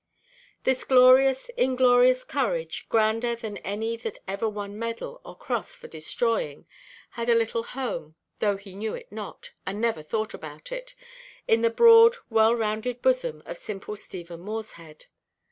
This 0.63 0.83
glorious 0.83 1.49
inglorious 1.49 2.23
courage, 2.23 2.89
grander 2.89 3.35
than 3.35 3.57
any 3.59 3.95
that 3.97 4.17
ever 4.27 4.49
won 4.49 4.79
medal 4.79 5.21
or 5.23 5.37
cross 5.37 5.75
for 5.75 5.87
destroying, 5.87 6.65
had 7.11 7.29
a 7.29 7.35
little 7.35 7.61
home—though 7.61 8.57
he 8.57 8.73
knew 8.73 8.95
it 8.95 9.11
not, 9.11 9.51
and 9.63 9.79
never 9.79 10.01
thought 10.01 10.33
about 10.33 10.71
it—in 10.71 11.61
the 11.61 11.69
broad, 11.69 12.15
well–rounded 12.31 13.03
bosom 13.03 13.43
of 13.45 13.59
simple 13.59 13.95
Stephen 13.95 14.39
Morshead. 14.39 15.05